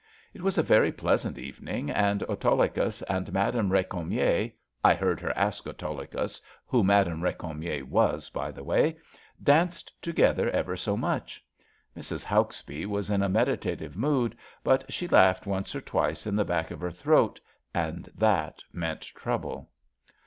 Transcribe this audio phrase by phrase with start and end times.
[0.33, 4.51] It was a very pleasant evening, and Autolycus and Madame Becamier—
[4.83, 8.97] ^I heard her ask Autolycus who Madame Becamier was, by the way—
[9.43, 11.45] danced together ever so much.
[11.95, 12.23] Mrs.
[12.23, 16.71] Hauksbee was in a meditative mood, but she laughed once or twice in the back
[16.71, 17.39] of her throat,
[17.71, 19.69] and that meant trouble.